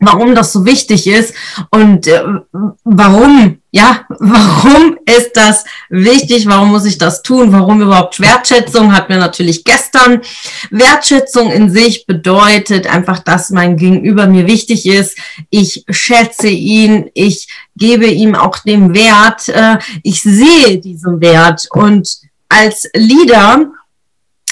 warum 0.00 0.34
das 0.34 0.52
so 0.52 0.64
wichtig 0.64 1.06
ist 1.06 1.34
und 1.70 2.06
äh, 2.06 2.22
warum, 2.84 3.58
ja, 3.70 4.06
warum 4.18 4.98
ist 5.06 5.32
das 5.34 5.64
wichtig, 5.90 6.46
warum 6.46 6.70
muss 6.70 6.86
ich 6.86 6.98
das 6.98 7.22
tun, 7.22 7.52
warum 7.52 7.82
überhaupt 7.82 8.18
Wertschätzung, 8.18 8.94
hat 8.94 9.10
mir 9.10 9.18
natürlich 9.18 9.62
gestern. 9.62 10.22
Wertschätzung 10.70 11.52
in 11.52 11.70
sich 11.70 12.06
bedeutet 12.06 12.86
einfach, 12.86 13.18
dass 13.20 13.50
mein 13.50 13.76
Gegenüber 13.76 14.26
mir 14.26 14.46
wichtig 14.46 14.86
ist, 14.86 15.18
ich 15.50 15.84
schätze 15.90 16.48
ihn, 16.48 17.10
ich 17.14 17.48
gebe 17.76 18.06
ihm 18.06 18.34
auch 18.34 18.58
den 18.58 18.94
Wert, 18.94 19.48
äh, 19.48 19.78
ich 20.02 20.22
sehe 20.22 20.78
diesen 20.78 21.20
Wert. 21.20 21.68
Und 21.70 22.18
als 22.48 22.88
Leader 22.94 23.70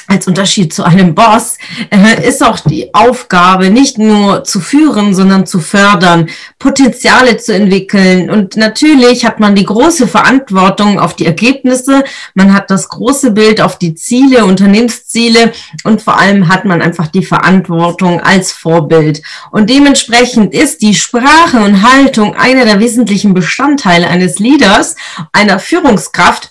als 0.06 0.26
Unterschied 0.26 0.72
zu 0.72 0.84
einem 0.84 1.14
Boss 1.14 1.58
äh, 1.90 2.26
ist 2.26 2.44
auch 2.44 2.60
die 2.60 2.94
Aufgabe, 2.94 3.70
nicht 3.70 3.98
nur 3.98 4.44
zu 4.44 4.60
führen, 4.60 5.14
sondern 5.14 5.46
zu 5.46 5.60
fördern, 5.60 6.28
Potenziale 6.58 7.36
zu 7.36 7.54
entwickeln. 7.54 8.30
Und 8.30 8.56
natürlich 8.56 9.24
hat 9.24 9.40
man 9.40 9.54
die 9.54 9.64
große 9.64 10.08
Verantwortung 10.08 10.98
auf 10.98 11.14
die 11.14 11.26
Ergebnisse, 11.26 12.04
man 12.34 12.54
hat 12.54 12.70
das 12.70 12.88
große 12.88 13.32
Bild 13.32 13.60
auf 13.60 13.78
die 13.78 13.94
Ziele, 13.94 14.44
Unternehmensziele 14.44 15.52
und 15.84 16.02
vor 16.02 16.18
allem 16.18 16.48
hat 16.48 16.64
man 16.64 16.82
einfach 16.82 17.08
die 17.08 17.24
Verantwortung 17.24 18.20
als 18.20 18.52
Vorbild. 18.52 19.22
Und 19.50 19.70
dementsprechend 19.70 20.54
ist 20.54 20.82
die 20.82 20.94
Sprache 20.94 21.58
und 21.58 21.82
Haltung 21.82 22.34
einer 22.34 22.64
der 22.64 22.80
wesentlichen 22.80 23.34
Bestandteile 23.34 24.08
eines 24.08 24.38
Leaders, 24.38 24.96
einer 25.32 25.58
Führungskraft, 25.58 26.50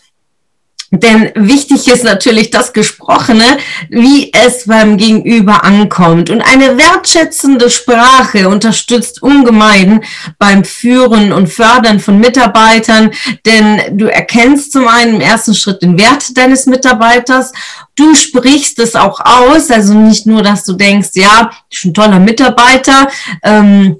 denn 0.92 1.32
wichtig 1.36 1.88
ist 1.88 2.04
natürlich 2.04 2.50
das 2.50 2.72
Gesprochene, 2.72 3.58
wie 3.90 4.32
es 4.32 4.68
beim 4.68 4.98
Gegenüber 4.98 5.66
ankommt. 5.66 6.30
Und 6.30 6.42
eine 6.42 6.78
wertschätzende 6.78 7.70
Sprache 7.70 8.48
unterstützt 8.48 9.22
ungemein 9.22 10.04
beim 10.40 10.64
Führen 10.64 11.34
und 11.34 11.48
Fördern 11.48 12.00
von 12.00 12.20
Mitarbeitern, 12.20 13.12
denn 13.46 13.98
du 13.98 14.06
erkennst 14.06 14.72
zum 14.72 14.88
einen 14.88 15.16
im 15.16 15.22
ersten 15.22 15.56
Schritt 15.56 15.82
den 15.82 16.00
Wert 16.00 16.38
deines 16.38 16.68
Mitarbeiters. 16.68 17.52
Du 17.96 18.16
sprichst 18.16 18.80
es 18.80 18.96
auch 18.96 19.20
aus, 19.20 19.70
also 19.70 19.94
nicht 19.94 20.26
nur, 20.26 20.42
dass 20.42 20.64
du 20.64 20.74
denkst, 20.74 21.10
ja, 21.16 21.52
ist 21.70 21.86
ein 21.86 21.94
toller 21.94 22.20
Mitarbeiter. 22.20 23.10
Ähm, 23.44 23.98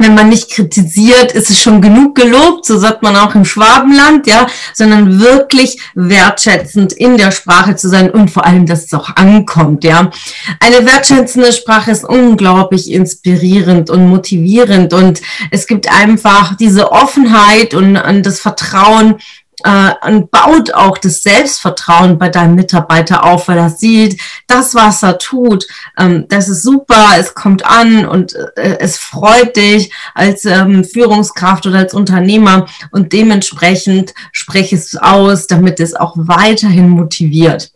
wenn 0.00 0.14
man 0.14 0.28
nicht 0.28 0.50
kritisiert, 0.50 1.32
ist 1.32 1.50
es 1.50 1.60
schon 1.60 1.80
genug 1.80 2.14
gelobt, 2.14 2.64
so 2.64 2.78
sagt 2.78 3.02
man 3.02 3.16
auch 3.16 3.34
im 3.34 3.44
Schwabenland, 3.44 4.26
ja, 4.26 4.46
sondern 4.74 5.20
wirklich 5.20 5.78
wertschätzend 5.94 6.92
in 6.92 7.16
der 7.16 7.30
Sprache 7.30 7.76
zu 7.76 7.88
sein 7.88 8.10
und 8.10 8.30
vor 8.30 8.46
allem, 8.46 8.66
dass 8.66 8.84
es 8.84 8.94
auch 8.94 9.14
ankommt, 9.16 9.84
ja. 9.84 10.10
Eine 10.58 10.86
wertschätzende 10.86 11.52
Sprache 11.52 11.90
ist 11.90 12.04
unglaublich 12.04 12.90
inspirierend 12.90 13.90
und 13.90 14.08
motivierend 14.08 14.92
und 14.94 15.20
es 15.50 15.66
gibt 15.66 15.90
einfach 15.90 16.56
diese 16.56 16.92
Offenheit 16.92 17.74
und, 17.74 17.96
und 17.96 18.24
das 18.24 18.40
Vertrauen, 18.40 19.16
äh, 19.64 19.92
und 20.06 20.30
baut 20.30 20.72
auch 20.72 20.98
das 20.98 21.22
Selbstvertrauen 21.22 22.18
bei 22.18 22.28
deinem 22.28 22.54
Mitarbeiter 22.54 23.24
auf, 23.24 23.48
weil 23.48 23.58
er 23.58 23.70
sieht, 23.70 24.20
das, 24.46 24.74
was 24.74 25.02
er 25.02 25.18
tut, 25.18 25.66
ähm, 25.98 26.26
das 26.28 26.48
ist 26.48 26.62
super, 26.62 27.10
es 27.18 27.34
kommt 27.34 27.64
an 27.64 28.06
und 28.06 28.34
äh, 28.56 28.78
es 28.78 28.98
freut 28.98 29.56
dich 29.56 29.92
als 30.14 30.44
ähm, 30.44 30.84
Führungskraft 30.84 31.66
oder 31.66 31.78
als 31.78 31.94
Unternehmer 31.94 32.66
und 32.90 33.12
dementsprechend 33.12 34.14
spreche 34.32 34.76
es 34.76 34.96
aus, 34.96 35.46
damit 35.46 35.80
es 35.80 35.94
auch 35.94 36.14
weiterhin 36.16 36.88
motiviert. 36.88 37.72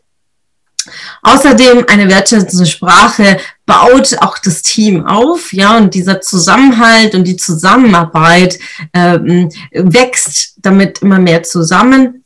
Außerdem 1.22 1.86
eine 1.88 2.08
wertschätzende 2.08 2.66
Sprache 2.66 3.38
baut 3.66 4.16
auch 4.20 4.38
das 4.38 4.62
Team 4.62 5.06
auf, 5.06 5.52
ja, 5.52 5.76
und 5.76 5.94
dieser 5.94 6.20
Zusammenhalt 6.20 7.14
und 7.14 7.24
die 7.24 7.36
Zusammenarbeit 7.36 8.58
ähm, 8.92 9.48
wächst 9.72 10.54
damit 10.58 11.00
immer 11.00 11.18
mehr 11.18 11.42
zusammen. 11.42 12.24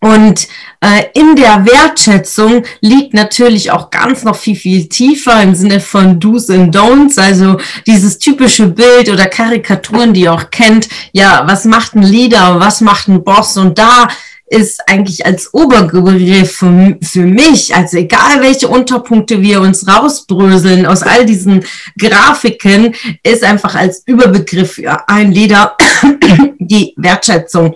Und 0.00 0.46
äh, 0.80 1.06
in 1.14 1.34
der 1.34 1.66
Wertschätzung 1.66 2.64
liegt 2.80 3.14
natürlich 3.14 3.72
auch 3.72 3.90
ganz 3.90 4.22
noch 4.22 4.36
viel, 4.36 4.54
viel 4.54 4.88
tiefer 4.88 5.42
im 5.42 5.56
Sinne 5.56 5.80
von 5.80 6.20
Do's 6.20 6.48
and 6.50 6.74
Don'ts, 6.74 7.18
also 7.20 7.58
dieses 7.84 8.18
typische 8.18 8.68
Bild 8.68 9.08
oder 9.08 9.26
Karikaturen, 9.26 10.14
die 10.14 10.22
ihr 10.22 10.32
auch 10.32 10.50
kennt. 10.50 10.88
Ja, 11.12 11.42
was 11.48 11.64
macht 11.64 11.96
ein 11.96 12.04
Leader, 12.04 12.60
was 12.60 12.80
macht 12.80 13.08
ein 13.08 13.24
Boss? 13.24 13.56
Und 13.56 13.76
da 13.76 14.06
ist 14.50 14.80
eigentlich 14.88 15.24
als 15.26 15.52
Oberbegriff 15.52 16.56
für, 16.56 16.96
für 17.02 17.24
mich, 17.24 17.74
also 17.74 17.98
egal 17.98 18.40
welche 18.40 18.68
Unterpunkte 18.68 19.42
wir 19.42 19.60
uns 19.60 19.86
rausbröseln 19.86 20.86
aus 20.86 21.02
all 21.02 21.26
diesen 21.26 21.64
Grafiken, 21.98 22.94
ist 23.22 23.44
einfach 23.44 23.74
als 23.74 24.02
Überbegriff 24.06 24.72
für 24.72 25.08
ein 25.08 25.32
Lieder 25.32 25.76
die 26.58 26.94
Wertschätzung. 26.96 27.74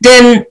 Denn 0.00 0.44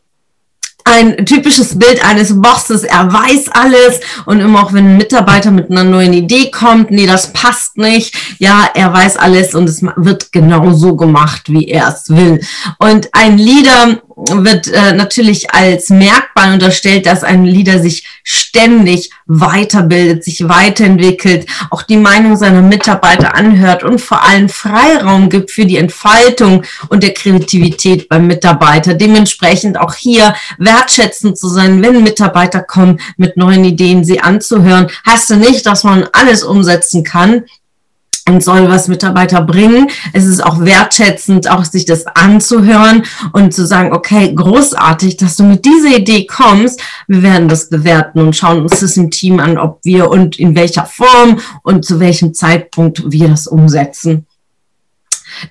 ein 0.84 1.26
typisches 1.26 1.78
Bild 1.78 2.03
eines 2.03 2.42
Bosses, 2.42 2.84
er 2.84 3.12
weiß 3.12 3.50
alles 3.50 4.00
und 4.26 4.40
immer 4.40 4.64
auch 4.64 4.74
wenn 4.74 4.86
ein 4.86 4.98
Mitarbeiter 4.98 5.52
mit 5.52 5.70
einer 5.70 5.84
neuen 5.84 6.14
Idee 6.14 6.50
kommt, 6.50 6.92
nee, 6.92 7.06
das 7.06 7.34
passt 7.34 7.78
nicht, 7.78 8.16
ja, 8.41 8.68
er 8.74 8.91
weiß 8.91 9.18
alles 9.18 9.53
und 9.53 9.69
es 9.69 9.84
wird 9.84 10.31
genau 10.31 10.72
so 10.72 10.96
gemacht, 10.96 11.44
wie 11.50 11.68
er 11.68 11.90
es 11.90 12.09
will. 12.09 12.41
Und 12.79 13.09
ein 13.12 13.38
Leader 13.38 14.02
wird 14.16 14.68
äh, 14.68 14.94
natürlich 14.94 15.53
als 15.53 15.90
Merkmal 15.90 16.53
unterstellt, 16.53 17.06
dass 17.06 17.24
ein 17.24 17.46
Leader 17.46 17.78
sich 17.78 18.03
ständig 18.24 19.12
weiterbildet, 19.28 20.24
sich 20.24 20.50
weiterentwickelt, 20.50 21.46
auch 21.69 21.84
die 21.84 21.97
Meinung 21.97 22.35
seiner 22.35 22.63
Mitarbeiter 22.63 23.35
anhört 23.35 23.84
und 23.84 24.02
vor 24.02 24.24
allem 24.24 24.50
Freiraum 24.50 25.29
gibt 25.29 25.52
für 25.52 25.68
die 25.68 25.78
Entfaltung 25.78 26.63
und 26.90 27.03
der 27.03 27.13
Kreativität 27.13 28.09
beim 28.09 28.25
Mitarbeiter. 28.25 28.96
Dementsprechend 28.96 29.79
auch 29.79 29.94
hier 29.94 30.34
wertschätzend 30.58 31.38
zu 31.38 31.47
sein, 31.47 31.79
wenn 31.84 32.02
Mitarbeiter 32.02 32.63
kommen 32.63 33.00
mit 33.18 33.38
neuen 33.38 33.63
Ideen, 33.66 34.03
sie 34.03 34.19
anzuhören. 34.19 34.88
Heißt 35.08 35.29
du 35.29 35.35
nicht, 35.35 35.68
dass 35.68 35.84
man 35.84 36.08
alles 36.12 36.44
umsetzen 36.44 37.03
kann, 37.03 37.44
und 38.28 38.44
soll 38.44 38.70
was 38.70 38.88
Mitarbeiter 38.88 39.42
bringen. 39.42 39.90
Es 40.14 40.26
ist 40.26 40.44
auch 40.44 40.59
wertschätzend, 40.59 41.50
auch 41.50 41.66
sich 41.66 41.86
das 41.86 42.06
anzuhören 42.08 43.04
und 43.34 43.54
zu 43.54 43.66
sagen, 43.66 43.94
okay, 43.94 44.34
großartig, 44.34 45.18
dass 45.18 45.38
du 45.38 45.44
mit 45.44 45.66
dieser 45.66 45.98
Idee 45.98 46.26
kommst. 46.26 46.82
Wir 47.08 47.24
werden 47.24 47.48
das 47.48 47.70
bewerten 47.70 48.22
und 48.22 48.36
schauen 48.36 48.62
uns 48.62 48.80
das 48.80 48.98
im 48.98 49.12
Team 49.12 49.40
an, 49.40 49.58
ob 49.58 49.80
wir 49.84 50.09
und 50.09 50.40
in 50.40 50.56
welcher 50.56 50.86
Form 50.86 51.40
und 51.64 51.86
zu 51.86 52.00
welchem 52.00 52.34
Zeitpunkt 52.34 53.04
wir 53.12 53.30
das 53.30 53.48
umsetzen. 53.48 54.26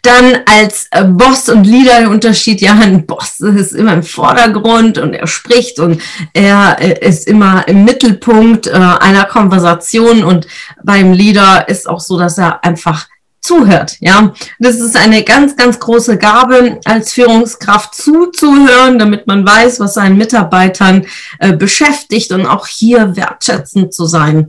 Dann 0.02 0.38
als 0.46 0.86
äh, 0.90 1.04
Boss 1.04 1.48
und 1.48 1.64
Leader 1.64 2.00
der 2.00 2.10
Unterschied, 2.10 2.60
ja, 2.60 2.72
ein 2.72 3.06
Boss 3.06 3.40
ist 3.40 3.72
immer 3.72 3.94
im 3.94 4.02
Vordergrund 4.02 4.98
und 4.98 5.14
er 5.14 5.26
spricht 5.26 5.78
und 5.78 6.00
er 6.32 6.76
äh, 6.80 7.06
ist 7.06 7.26
immer 7.26 7.66
im 7.68 7.84
Mittelpunkt 7.84 8.66
äh, 8.66 8.72
einer 8.72 9.24
Konversation 9.24 10.24
und 10.24 10.46
beim 10.82 11.12
Leader 11.12 11.68
ist 11.68 11.88
auch 11.88 12.00
so, 12.00 12.18
dass 12.18 12.38
er 12.38 12.64
einfach 12.64 13.08
zuhört, 13.40 13.96
ja. 14.00 14.34
Das 14.58 14.76
ist 14.76 14.96
eine 14.96 15.24
ganz, 15.24 15.56
ganz 15.56 15.80
große 15.80 16.18
Gabe 16.18 16.78
als 16.84 17.14
Führungskraft 17.14 17.94
zuzuhören, 17.94 18.98
damit 18.98 19.26
man 19.26 19.46
weiß, 19.46 19.80
was 19.80 19.94
seinen 19.94 20.18
Mitarbeitern 20.18 21.06
beschäftigt 21.56 22.32
und 22.32 22.44
auch 22.44 22.66
hier 22.66 23.16
wertschätzend 23.16 23.94
zu 23.94 24.04
sein 24.04 24.48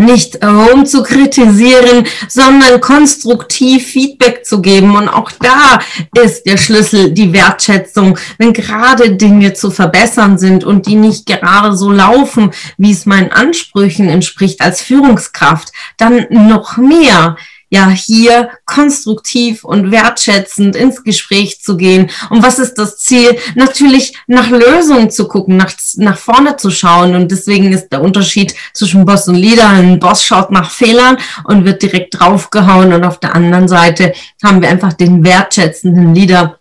nicht 0.00 0.44
um 0.44 0.86
zu 0.86 1.02
kritisieren, 1.02 2.06
sondern 2.28 2.80
konstruktiv 2.80 3.86
Feedback 3.86 4.44
zu 4.44 4.60
geben. 4.60 4.96
Und 4.96 5.08
auch 5.08 5.30
da 5.30 5.78
ist 6.20 6.46
der 6.46 6.56
Schlüssel 6.56 7.12
die 7.12 7.32
Wertschätzung. 7.32 8.18
Wenn 8.38 8.52
gerade 8.52 9.12
Dinge 9.16 9.52
zu 9.52 9.70
verbessern 9.70 10.38
sind 10.38 10.64
und 10.64 10.86
die 10.86 10.96
nicht 10.96 11.26
gerade 11.26 11.76
so 11.76 11.90
laufen, 11.90 12.50
wie 12.76 12.92
es 12.92 13.06
meinen 13.06 13.30
Ansprüchen 13.30 14.08
entspricht 14.08 14.60
als 14.60 14.80
Führungskraft, 14.80 15.72
dann 15.96 16.26
noch 16.30 16.76
mehr 16.76 17.36
ja 17.70 17.88
hier 17.88 18.50
konstruktiv 18.66 19.64
und 19.64 19.90
wertschätzend 19.90 20.76
ins 20.76 21.02
Gespräch 21.04 21.62
zu 21.62 21.76
gehen. 21.76 22.10
Und 22.28 22.42
was 22.42 22.58
ist 22.58 22.74
das 22.74 22.98
Ziel? 22.98 23.38
Natürlich 23.54 24.14
nach 24.26 24.50
Lösungen 24.50 25.10
zu 25.10 25.28
gucken, 25.28 25.56
nach, 25.56 25.72
nach 25.96 26.18
vorne 26.18 26.56
zu 26.56 26.70
schauen. 26.70 27.14
Und 27.14 27.30
deswegen 27.30 27.72
ist 27.72 27.88
der 27.90 28.02
Unterschied 28.02 28.54
zwischen 28.74 29.06
Boss 29.06 29.28
und 29.28 29.36
Leader. 29.36 29.68
Ein 29.68 30.00
Boss 30.00 30.24
schaut 30.24 30.50
nach 30.50 30.70
Fehlern 30.70 31.16
und 31.44 31.64
wird 31.64 31.82
direkt 31.82 32.18
draufgehauen. 32.18 32.92
Und 32.92 33.04
auf 33.04 33.20
der 33.20 33.34
anderen 33.34 33.68
Seite 33.68 34.12
haben 34.42 34.60
wir 34.60 34.68
einfach 34.68 34.92
den 34.92 35.24
wertschätzenden 35.24 36.14
Leader, 36.14 36.58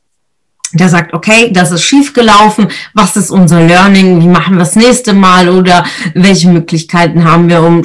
der 0.74 0.90
sagt, 0.90 1.14
okay, 1.14 1.52
das 1.52 1.72
ist 1.72 1.84
schiefgelaufen, 1.84 2.68
was 2.94 3.16
ist 3.16 3.32
unser 3.32 3.62
Learning, 3.62 4.22
wie 4.22 4.28
machen 4.28 4.54
wir 4.54 4.60
das 4.60 4.76
nächste 4.76 5.14
Mal 5.14 5.50
oder 5.50 5.84
welche 6.14 6.48
Möglichkeiten 6.48 7.24
haben 7.24 7.50
wir, 7.50 7.64
um 7.64 7.84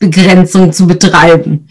Schadensbegrenzung 0.00 0.72
zu 0.72 0.86
betreiben. 0.86 1.68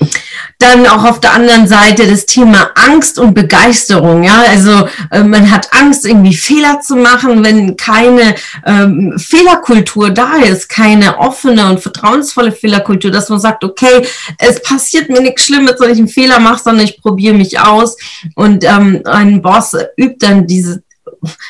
Dann 0.59 0.87
auch 0.87 1.03
auf 1.03 1.19
der 1.19 1.33
anderen 1.33 1.67
Seite 1.67 2.07
das 2.07 2.25
Thema 2.25 2.71
Angst 2.75 3.19
und 3.19 3.33
Begeisterung. 3.33 4.23
Ja, 4.23 4.43
also 4.49 4.87
äh, 5.11 5.23
man 5.23 5.51
hat 5.51 5.73
Angst, 5.73 6.05
irgendwie 6.05 6.35
Fehler 6.35 6.81
zu 6.81 6.95
machen, 6.95 7.43
wenn 7.43 7.77
keine 7.77 8.35
ähm, 8.65 9.13
Fehlerkultur 9.17 10.09
da 10.09 10.37
ist, 10.37 10.69
keine 10.69 11.19
offene 11.19 11.69
und 11.69 11.81
vertrauensvolle 11.81 12.51
Fehlerkultur, 12.51 13.11
dass 13.11 13.29
man 13.29 13.39
sagt, 13.39 13.63
okay, 13.63 14.05
es 14.39 14.61
passiert 14.61 15.09
mir 15.09 15.21
nichts 15.21 15.45
Schlimmes, 15.45 15.75
wenn 15.79 15.91
ich 15.91 15.99
einen 15.99 16.07
Fehler 16.07 16.39
mache, 16.39 16.63
sondern 16.63 16.85
ich 16.85 17.01
probiere 17.01 17.35
mich 17.35 17.59
aus. 17.59 17.97
Und 18.35 18.63
ähm, 18.63 19.01
ein 19.05 19.41
Boss 19.41 19.75
übt 19.97 20.25
dann 20.25 20.47
diese 20.47 20.84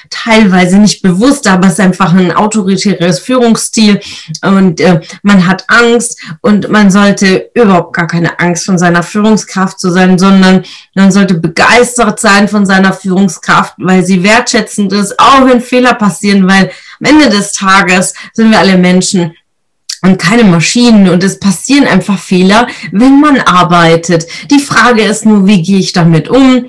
teilweise 0.09 0.77
nicht 0.77 1.01
bewusst, 1.01 1.47
aber 1.47 1.67
es 1.67 1.73
ist 1.73 1.79
einfach 1.79 2.13
ein 2.13 2.31
autoritäres 2.31 3.19
Führungsstil 3.19 3.99
und 4.41 4.79
äh, 4.81 5.01
man 5.23 5.47
hat 5.47 5.65
Angst 5.67 6.19
und 6.41 6.69
man 6.69 6.91
sollte 6.91 7.49
überhaupt 7.53 7.93
gar 7.93 8.07
keine 8.07 8.39
Angst 8.39 8.65
von 8.65 8.77
seiner 8.77 9.03
Führungskraft 9.03 9.79
zu 9.79 9.91
sein, 9.91 10.17
sondern 10.17 10.63
man 10.93 11.11
sollte 11.11 11.35
begeistert 11.35 12.19
sein 12.19 12.47
von 12.47 12.65
seiner 12.65 12.93
Führungskraft, 12.93 13.75
weil 13.77 14.05
sie 14.05 14.23
wertschätzend 14.23 14.93
ist, 14.93 15.19
auch 15.19 15.45
wenn 15.45 15.61
Fehler 15.61 15.93
passieren, 15.93 16.47
weil 16.47 16.71
am 16.99 17.05
Ende 17.05 17.29
des 17.29 17.51
Tages 17.51 18.13
sind 18.33 18.51
wir 18.51 18.59
alle 18.59 18.77
Menschen 18.77 19.33
und 20.05 20.19
keine 20.19 20.43
Maschinen 20.43 21.09
und 21.09 21.23
es 21.23 21.39
passieren 21.39 21.87
einfach 21.87 22.19
Fehler, 22.19 22.67
wenn 22.91 23.19
man 23.19 23.39
arbeitet. 23.39 24.27
Die 24.51 24.59
Frage 24.59 25.03
ist 25.03 25.25
nur, 25.25 25.47
wie 25.47 25.61
gehe 25.61 25.79
ich 25.79 25.93
damit 25.93 26.29
um? 26.29 26.65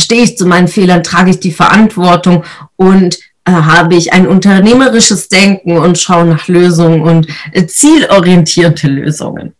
Stehe 0.00 0.22
ich 0.22 0.36
zu 0.36 0.46
meinen 0.46 0.68
Fehlern, 0.68 1.02
trage 1.02 1.30
ich 1.30 1.40
die 1.40 1.52
Verantwortung 1.52 2.44
und 2.76 3.18
äh, 3.44 3.52
habe 3.52 3.94
ich 3.94 4.12
ein 4.12 4.26
unternehmerisches 4.26 5.28
Denken 5.28 5.78
und 5.78 5.98
schaue 5.98 6.26
nach 6.26 6.48
Lösungen 6.48 7.02
und 7.02 7.26
äh, 7.52 7.66
zielorientierte 7.66 8.88
Lösungen. 8.88 9.54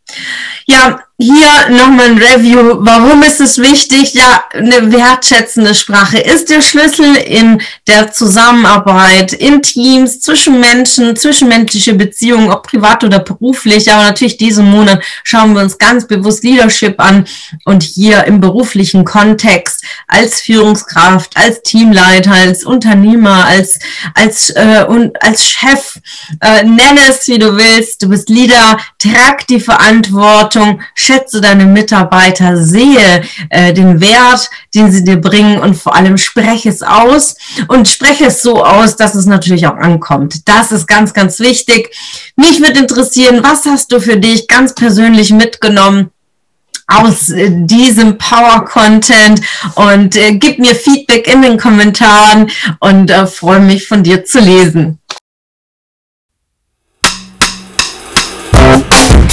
Ja, 0.67 1.01
hier 1.23 1.69
nochmal 1.69 2.07
ein 2.07 2.19
Review. 2.19 2.77
Warum 2.79 3.23
ist 3.23 3.41
es 3.41 3.59
wichtig? 3.59 4.15
Ja, 4.15 4.45
eine 4.55 4.91
wertschätzende 4.91 5.75
Sprache 5.75 6.19
ist 6.19 6.49
der 6.49 6.63
Schlüssel 6.63 7.15
in 7.17 7.61
der 7.87 8.11
Zusammenarbeit, 8.11 9.35
in 9.35 9.61
Teams, 9.61 10.21
zwischen 10.21 10.61
Menschen, 10.61 11.15
zwischenmenschliche 11.15 11.93
Beziehungen, 11.93 12.51
ob 12.51 12.63
privat 12.63 13.05
oder 13.05 13.19
beruflich. 13.19 13.93
Aber 13.93 14.05
natürlich 14.05 14.39
diesen 14.39 14.71
Monat 14.71 15.03
schauen 15.23 15.55
wir 15.55 15.61
uns 15.61 15.77
ganz 15.77 16.07
bewusst 16.07 16.43
Leadership 16.43 16.99
an 16.99 17.27
und 17.67 17.83
hier 17.83 18.25
im 18.25 18.41
beruflichen 18.41 19.05
Kontext 19.05 19.85
als 20.07 20.41
Führungskraft, 20.41 21.37
als 21.37 21.61
Teamleiter, 21.63 22.33
als 22.33 22.65
Unternehmer, 22.65 23.45
als, 23.45 23.79
als, 24.15 24.49
äh, 24.51 24.87
und 24.89 25.23
als 25.23 25.45
Chef, 25.51 25.99
äh, 26.41 26.63
nenne 26.63 27.01
es 27.11 27.29
wie 27.29 27.39
du 27.39 27.57
willst. 27.59 28.03
Du 28.03 28.09
bist 28.09 28.31
Leader, 28.31 28.79
trag 28.99 29.47
die 29.49 29.61
Verantwortung, 29.61 30.00
schätze 30.95 31.41
deine 31.41 31.67
Mitarbeiter, 31.67 32.57
sehe 32.57 33.23
äh, 33.51 33.73
den 33.73 34.01
Wert, 34.01 34.51
den 34.75 34.91
sie 34.91 35.05
dir 35.05 35.21
bringen 35.21 35.59
und 35.61 35.75
vor 35.75 35.95
allem 35.95 36.17
spreche 36.17 36.69
es 36.69 36.83
aus 36.83 37.37
und 37.69 37.89
spreche 37.89 38.27
es 38.27 38.43
so 38.43 38.65
aus, 38.65 38.97
dass 38.97 39.15
es 39.15 39.27
natürlich 39.27 39.67
auch 39.67 39.77
ankommt. 39.77 40.49
Das 40.49 40.73
ist 40.73 40.87
ganz, 40.87 41.13
ganz 41.13 41.41
wichtig. 41.41 41.95
Mich 42.37 42.61
würde 42.61 42.81
interessieren, 42.81 43.41
was 43.43 43.67
hast 43.67 43.93
du 43.93 44.01
für 44.01 44.17
dich 44.17 44.49
ganz 44.49 44.75
persönlich 44.75 45.31
mitgenommen? 45.31 46.11
aus 46.91 47.31
äh, 47.31 47.51
diesem 47.51 48.19
Power-Content 48.19 49.41
und 49.77 50.17
äh, 50.17 50.35
gib 50.35 50.59
mir 50.59 50.75
Feedback 50.75 51.33
in 51.33 51.43
den 51.43 51.57
Kommentaren 51.57 52.51
und 52.81 53.11
äh, 53.11 53.27
freue 53.27 53.61
mich 53.61 53.87
von 53.87 54.03
dir 54.03 54.25
zu 54.25 54.41
lesen. 54.41 55.00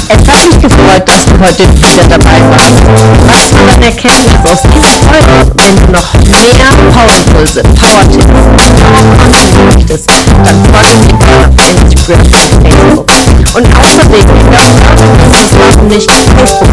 Es 0.10 0.20
hat 0.20 0.40
mich 0.48 0.62
gefreut, 0.62 1.04
dass 1.06 1.26
du 1.26 1.32
heute 1.40 1.68
wieder 1.82 2.08
dabei 2.08 2.40
warst. 2.50 2.82
Was 3.28 3.52
war 3.52 3.62
deine 3.68 3.88
Erkenntnis 3.88 4.36
aus 4.44 4.62
dieser 4.64 5.00
Folge? 5.06 5.52
Wenn 5.56 5.76
du 5.76 5.92
noch 5.92 6.14
mehr 6.24 6.72
Power-Impulse, 6.94 7.62
Power-Tipps, 7.64 8.42
Power-Content 8.78 9.74
möchtest, 9.74 10.10
dann 10.46 10.64
folge 10.72 10.98
mir 11.00 11.18
gerne 11.20 11.46
auf 11.58 11.76
Instagram 11.76 12.20
und 12.20 12.72
Facebook. 12.72 13.12
Und 13.54 13.68
außerdem, 13.76 14.30
wer 14.50 14.60
auch 14.60 15.18
das 15.30 15.52
warum 15.60 15.88
nicht 15.88 16.10
Facebook 16.10 16.70